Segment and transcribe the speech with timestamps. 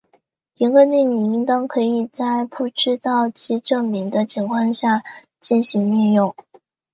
[0.55, 5.03] 一个定理应当可以在不知道其证明的情况下
[5.39, 6.33] 进行应用。